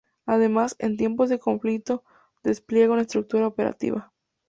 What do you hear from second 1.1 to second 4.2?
de conflicto despliega una estructura operativa.